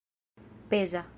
[0.69, 1.03] peza